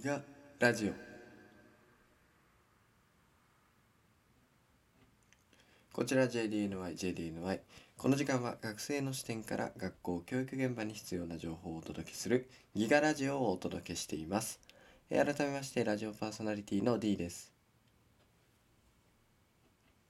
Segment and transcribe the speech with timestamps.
[0.00, 0.22] ギガ
[0.58, 0.92] ラジオ
[5.92, 7.60] こちら JDNY、JDNY。
[7.98, 14.58] この時間は学生の視点から学校教育現場に必要な情報をお届けするギガラジオをお届けしています。
[15.10, 17.52] 改めましてラジオパーソナリティの D です。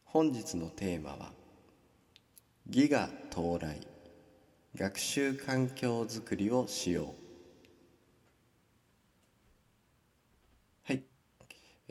[0.04, 1.32] 本日のテーマは
[2.68, 3.80] ギガ到来
[4.76, 7.30] 学習環境づくりをしよう
[10.90, 11.04] はい、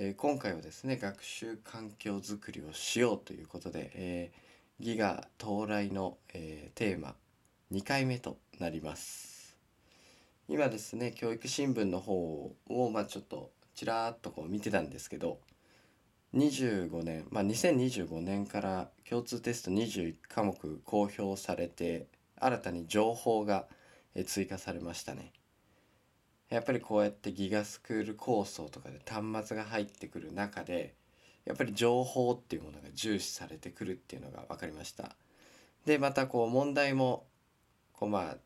[0.02, 7.16] えー今回はですね学習環境づくりをしようということで、えーギガ到来の、えーテーマ
[7.74, 9.58] 2回目となります。
[10.48, 15.42] 今ですね教育新聞の方をまあちょっとちらっとこう見てたんですけど
[16.34, 22.08] 25年まあ2025年から共通テスト21科目公表されて
[22.40, 23.66] 新たに情報が
[24.26, 25.34] 追加されましたね。
[26.50, 30.96] やっぱりこうやってギガスクール構想とかで端末が入ってくる中で
[31.46, 35.16] やっぱり情報っていうものが重視されてくるっていうのが分かりました。
[35.86, 37.26] でまたこう問題も
[37.94, 38.38] こうまあ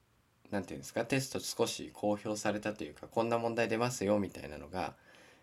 [0.52, 4.94] なんていうんですかテスト少し公表されたというかこんな問題出ますよみたいなのが、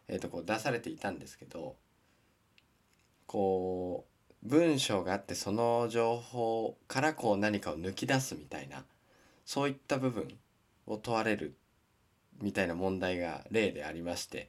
[0.09, 1.75] えー、とこう出されていたんですけど
[3.27, 4.05] こ
[4.45, 8.85] う文章があってその情報からこう何かを抜き出すみたいな
[9.45, 10.29] そういった部分
[10.87, 11.55] を問われる
[12.41, 14.49] みたいな問題が例でありまして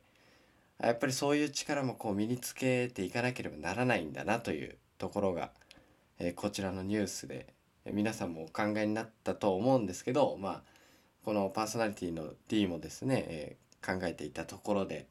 [0.80, 5.52] やっぱりそういう力もこう身につけていかなければならないんだなというところが、
[6.18, 7.54] えこちらのニュースで
[7.86, 10.62] 皆さんもお考えになったと思うんですけどまあ
[11.24, 15.08] このパーソナリティの D もですね、え考えていたところで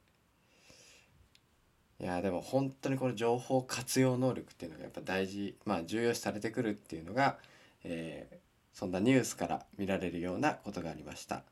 [2.01, 7.39] いやでも本当にこの情報活用能力っていうのがやっぱ大事まあ重要視されてくるっていうのが、
[7.85, 11.43] えーそんなニュースから見られるようなことがありました。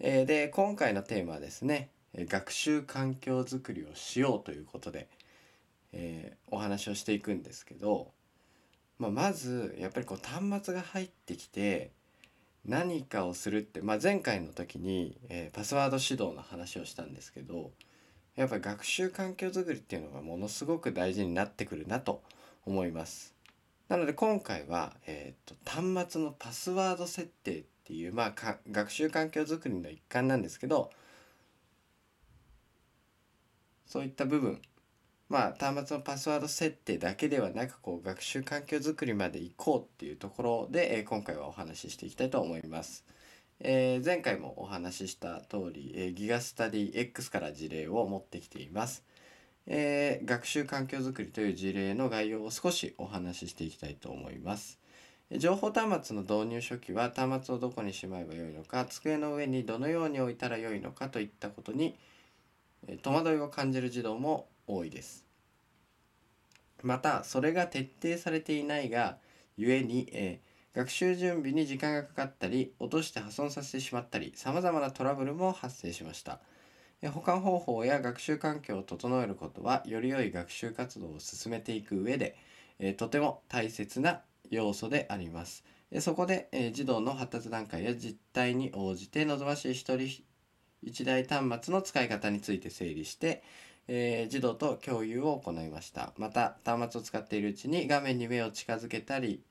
[0.00, 5.08] えーで今回のテーマはですねえー学習環境づくりをしようということで、
[5.92, 8.12] えーお話をしていくんですけど、
[8.98, 11.92] まあ、まずやっぱりこう端末が入ってきて
[12.66, 17.70] 何かをするって、まあ、前回の時に、えーパスワード指導の話をしたんですけど
[18.36, 22.22] やっぱり学習環境づくりっていうのがものすごく大事になってくるなと
[22.64, 23.34] 思います。
[23.88, 30.90] なので今回は、えー、と端末のパスワード設定っていう、まあ、か学習環境づくりの一環なんですけど
[33.84, 34.62] そういった部分
[35.28, 43.04] まあ端末のパスワード設定だけではなくこう学習環境づくりまで行こうっていうところで、えー今回はお話ししていきたいと思います。
[43.60, 49.04] えー前回もお話しした通り、えーギガスタディ X から事例を持ってきています。
[49.66, 54.81] えー学習環境づくりという事例の概要を少しお話ししていきたいと思います。
[55.38, 61.96] 情報端末の導入初期は端末をどこにしまえばよいのか机の上にどのように置いたらよいのかといったことに
[63.02, 65.26] 戸惑いを感じる児童も多いです。
[66.82, 69.18] またそれが徹底されていないが
[69.56, 76.40] ゆえに、えー学習準備に時間がかかったり落として破損させてしまったりさまざまなトラブルも発生しました。
[77.02, 82.36] えー保管方法や学習環境を整えることはより良い学習活動を進めていく上で、
[82.78, 85.64] えーとても大切な要素であります。
[86.00, 90.22] そこで、え児童の発達段階や実態に応じて望ましい一人
[90.82, 93.42] 一台端末の使い方について整理して、
[93.88, 99.42] え児童と共有を行いましたまた端末を使っているうちに画面に目を近づけたり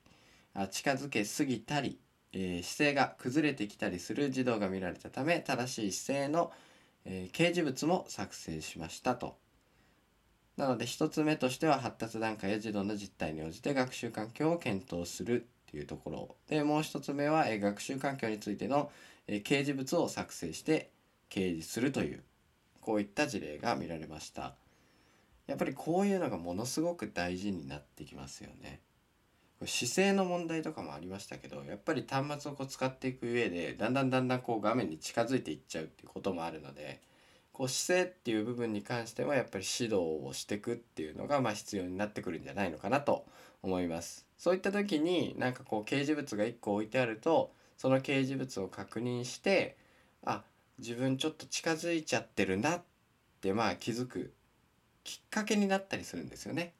[0.54, 1.98] あ近づけすぎたり、
[2.32, 6.52] え姿勢が崩れてきたりする児童が見られたため正しい姿勢の、
[7.04, 9.41] え掲示物も作成しましたと
[10.56, 16.36] なので一つ目としては発達段階や児童の実態に応じて学習環境を検討するっていうところ。
[16.48, 18.90] でもう一つ目は、え学習環境についての、
[19.26, 20.90] え掲示物を作成して
[21.30, 22.22] 掲示するという
[22.80, 24.54] こういった事例が見られました。
[25.46, 28.80] やっぱりこういうのがものすごく大事になってきますよね。
[29.66, 37.00] 姿勢の問題とかもありましたけどやっぱり端末をこう使っていく上でだんだんだんだんこう画面に近づいていっちゃうっていうこともあるので
[37.52, 43.26] こう姿勢っていう部分に関してはやっぱり指導をしていくっていうのがまあ必要になってくるんじゃないのかなと
[43.62, 44.26] 思います。
[44.38, 49.76] そういった時になんかこう掲示物が1個置いてあるとその掲示物を確認して
[50.24, 50.42] あ
[50.78, 52.82] 自分ちょっと近づいちゃってるなっ
[53.40, 54.32] てまあ気づく
[55.04, 56.74] きっかけになったりするんですよね。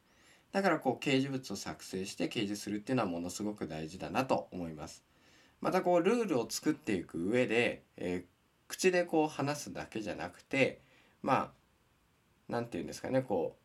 [0.52, 5.02] だからこう掲示物を作成して掲示するっていうのはものすごく大事だなと思います。
[5.60, 8.31] またこうルールを作っていく上で、えー
[8.72, 10.80] 口でこう話すだけじゃなくて
[11.20, 11.52] ま
[12.48, 13.58] あなんて言うんですかねこ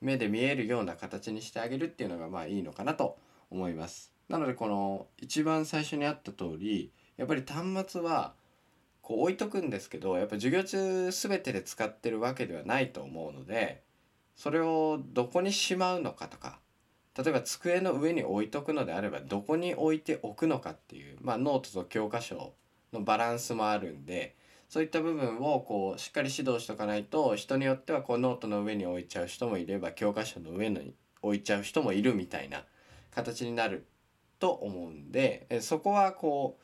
[0.00, 3.18] う目で見えるような形にしてあげるっていうのがまあいいのかなと
[3.50, 4.12] 思います。
[4.28, 8.34] なのでこの一番最初にあった通りやっぱり端末は
[9.02, 13.82] こう置いとくんですけどやっぱ授業中全てで使ってるわけではないと思うので
[14.36, 16.60] それをどこにしまうのかとか
[17.16, 22.52] 例えば机の上に置いとくのであればどこに置いておくのかっていう、まあ、ノートと教科書
[22.98, 24.36] のバランスもあるんで
[24.68, 32.64] そういった部分をこうしっかり指導しとかないと人によってはこうノートの上に置いちゃう人もいれば教科書の上に置いちゃう人もいるみたいな
[33.14, 33.86] 形になる
[34.38, 36.58] と思うんでそこはこ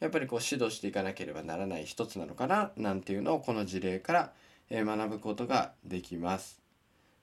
[0.00, 4.32] うやっぱりこう指導していかなければならない一つなのかななんていうのをこの事例から
[4.70, 6.60] 学ぶことができます。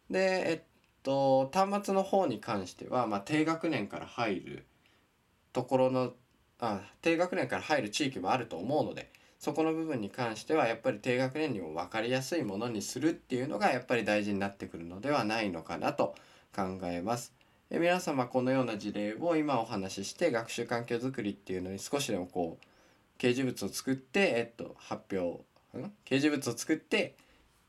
[0.09, 0.61] でえっ
[1.03, 4.65] と端末の方に関しては、まあ、低学年から入る
[5.51, 6.13] ところの
[6.65, 16.15] あ低学年から入る地域もあると思うのでそこの部分に関してはやっぱり低学年にも分かりやすいものにするっていうのがやっぱり大事になってくるのではないのかなと
[16.55, 17.33] 考えます。
[17.69, 25.43] え皆様このような事例を今お話しして学習環境づくりっていうのに少しでもこう掲示物を作って、えっと、発表
[25.77, 25.91] ん？
[26.05, 27.15] 掲示物を作って、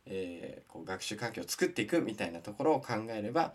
[0.06, 3.55] えー、こう学習環境を作っていくみたいなところを考えれば、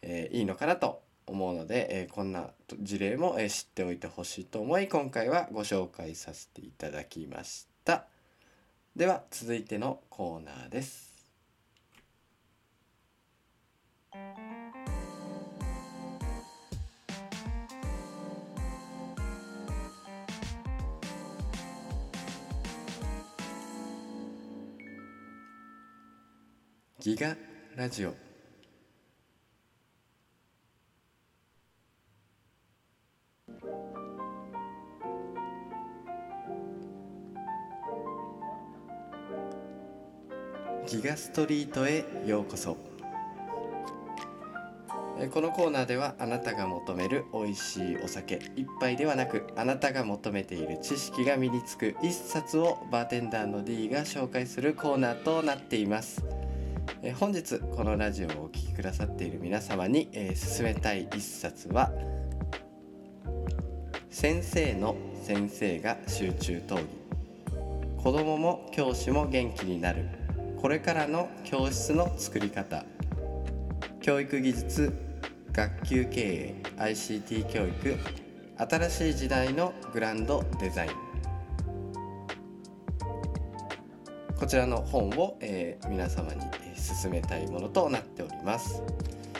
[0.00, 8.06] えー、いいのかなと思うので、えー、こんな事例も、えー、知っておいてほしいと思い今回はご紹介させていただきました。
[8.96, 11.08] では続いてのコーナーです。
[27.00, 27.36] ギガ
[27.76, 28.27] ラジオ
[40.88, 42.78] ギガストリートへようこそ。
[45.34, 56.24] このコーナーではあなたが求める美味しいお酒一杯ではなくあなたが求めている知識が身につく一冊をバーテンダーの D が紹介するコーナーとなっています。
[57.02, 61.92] え本日このラジオをお聴きくださっている皆様に、えー、勧めたい一冊は
[64.08, 66.86] 「先生の先生が集中討議」
[68.02, 70.17] 「子どもも教師も元気になる。
[70.60, 72.84] これからの教室の作り方」
[74.02, 74.92] 「教育技術
[75.52, 77.96] 学級経営 ICT 教育
[78.56, 80.90] 新しい時代のグランドデザイン」
[84.36, 86.40] こちらの本を、えー、皆様に
[86.74, 88.82] 進めたいものとなっております。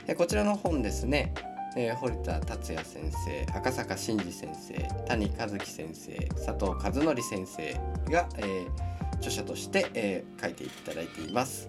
[0.07, 1.35] えこちらの本ですね、
[1.77, 4.75] えー、堀田達也先生赤坂真嗣先生
[5.07, 7.75] 谷和樹先生佐藤和則先生
[8.11, 8.88] が、えー、
[9.19, 11.69] 著者として、えー、書いていただいています。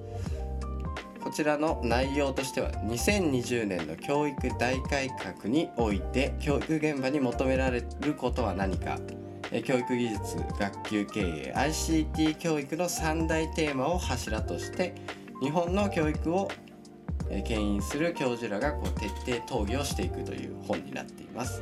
[1.22, 8.98] こちらの内容としては2020年の教育大改革において教育現場に求められることは何か
[9.66, 14.95] 教育技術学級経営 ICT 教育の3大テーマを柱として
[15.42, 16.50] 日本の教育を
[17.45, 19.10] 牽引する教授らがこう徹
[19.42, 21.62] 底討議をしていくという本になっています。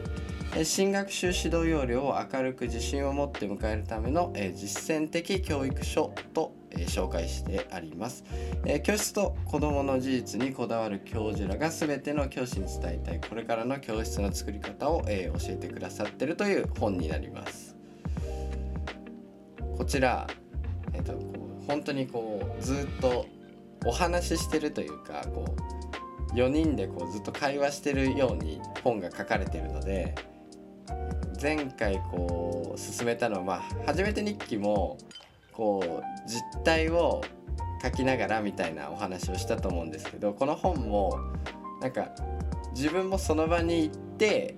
[0.64, 6.54] 新学習指導要領を明るく自信を持って迎えるための実践的教育書と
[6.88, 8.24] 紹介してあります。
[8.84, 17.76] 教室と子どもの事実にこだわる教授らが全ての教師に伝えたいこれからの教室の作り方を教えてくださってるという本になります。
[19.78, 20.28] こちら、
[20.94, 21.20] えっと、こ
[21.64, 23.28] う本当にこうずっと
[23.86, 25.46] お話ししてるというかこ
[26.34, 30.16] う4人でこうずっと会話してるように本が書かれてるので
[31.42, 34.98] 前回こう進めたのは、まあ、初めて日記も
[35.54, 37.22] こう実態を
[37.82, 41.20] 書きながらみたいなお話をしたと思うんですけどこの本も
[41.82, 42.10] なんか
[42.76, 44.56] 自分もその場に行って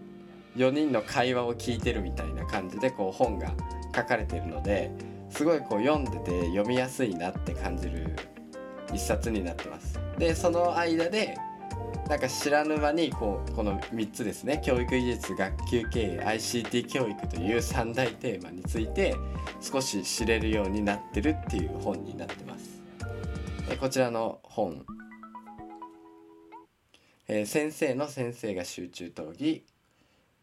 [0.56, 3.54] 4人の会話を聞いてるみたいな感じでこう本が
[3.96, 4.92] 書かれてるので
[5.30, 8.16] すごいこう読んでて読みやすいなって感じる
[8.94, 10.00] 一冊になってます。
[10.18, 11.38] でその間で
[12.10, 14.60] なんか知らぬ間にこうこの3つですね。
[14.66, 19.16] 教育技術学級経営 ICT 教育という3大テーマについて
[19.62, 22.82] 少し知れるようになってるっていう本になってます。
[23.70, 24.84] えこちらの本、
[27.28, 29.64] えー、先生の先生が集中討議、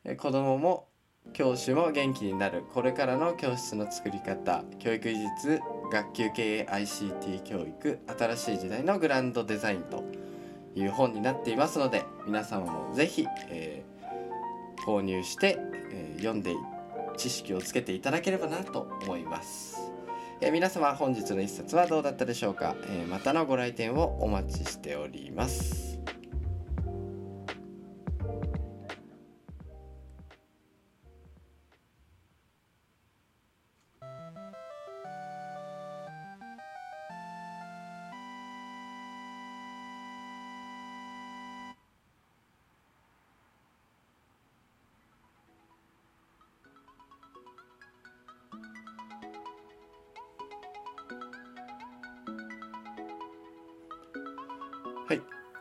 [0.05, 0.87] え子どもも
[1.33, 2.63] 教師も元気になる。
[2.73, 4.63] これからの教室の作り方。
[4.79, 7.99] 教育技術学級経営 ICT 教育。
[8.07, 10.26] 新しい時代のグランドデザインと。
[10.77, 15.59] いう本になっていますので皆様も是非、えー、購入して、
[15.91, 16.55] えー、読んで
[17.17, 19.79] 知識をつけていただければなと思います。
[20.41, 25.96] えー、皆様本日の一冊はどうだったでしょうか、えまたのご来店をお待ちしております。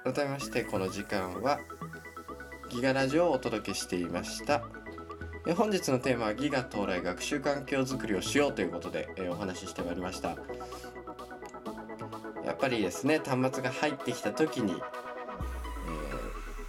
[0.05, 1.59] 改めましてこの時間は
[2.69, 4.63] ギガラジオをお届けしていました。
[5.47, 10.35] え本日のテーマはギガ到来学習環境づくりをしようということで、えお話ししてまいりました。
[12.45, 14.79] やっぱりですね端末が入ってきた時に、えー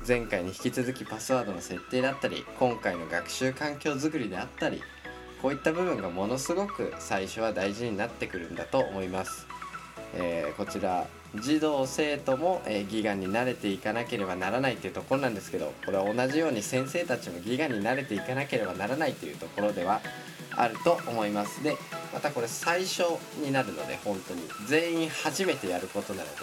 [0.09, 4.81] 前回に引き続きパスワードの設定だったり今回の学習環境づくりであったり
[5.43, 9.49] こういった部分がものすごく最初は大事になってくるんだと思います、
[10.15, 11.09] えーこちら
[11.41, 20.01] 児童生徒も、えーギガに慣れていかなければならないというところなんですけどこれは同じように先生たちもギガに慣れていかなければならないというところでは
[20.57, 21.77] あると思いますで
[22.13, 23.03] またこれ最初
[23.45, 26.37] になるので本当に全員初めてやることなので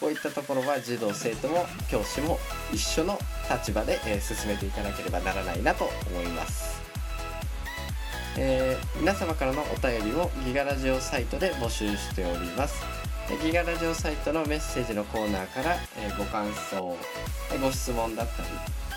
[0.00, 2.38] こういったところは児童生徒も教師も
[2.72, 3.18] 一緒の
[3.50, 6.82] 立場で、えー進めていかなければならないなと思います。
[8.36, 13.03] えー皆様からのお便りをギガラジオサイトで募集しております。
[13.42, 16.96] ギガラジオサイトのメッセージのコーナーから、えーご感想、
[17.52, 18.48] えーご質問だったり、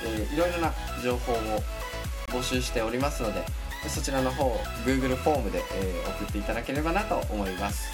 [0.06, 1.38] えーいろいろな情報を
[2.28, 3.44] 募集しておりますので、
[3.88, 4.52] そちらの方、
[4.86, 7.90] Google フォームで、えー送っていただければなと思います。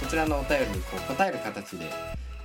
[0.00, 1.90] そちらのお便りにこう答える形で、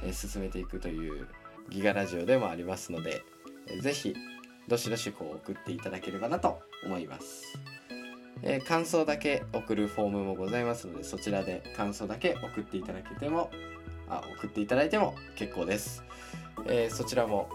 [0.03, 1.27] え進めていくという
[1.69, 3.23] ギガラジオでもありますので、
[3.67, 4.13] えーぜひ
[4.67, 7.57] どしどしこう送っていただければなと思います。
[8.41, 13.51] えー感想だけ送るフォームもございますのでそちらで感想だけ送っていただけても
[14.09, 16.03] あ送っていただいても結構です、
[16.65, 17.49] えーそちらも、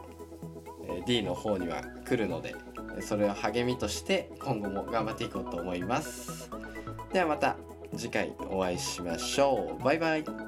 [0.89, 2.55] え D の方には来るので
[3.01, 6.51] それを励みとして今後も頑張っていこうと思います。
[7.13, 7.57] ではまた
[7.97, 9.83] 次回お会いしましょう。
[9.83, 10.44] バイバイ。